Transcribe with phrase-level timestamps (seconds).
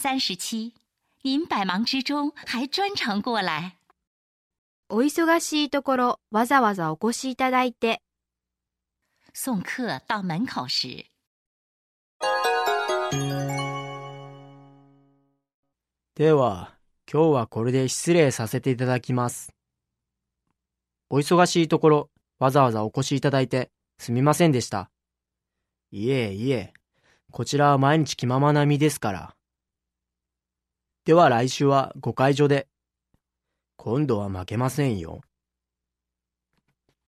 [0.00, 0.72] 三十七，
[1.20, 3.76] 您百忙之中还专程过来。
[4.88, 8.00] お忙しいところわざわざお越しいただいて。
[9.34, 11.04] 送客到门口时，
[16.14, 16.72] では、
[17.06, 19.52] 今日はこれで失礼させていただきます。
[21.10, 24.90] お忙しいところ、わざわざお越しいただいて、すみませんでした。
[25.90, 26.72] いえいえ、
[27.30, 29.36] こちらは毎日気ままな身ですから。
[31.10, 32.68] では来週は5会場で。
[33.76, 35.22] 今度は負けませんよ。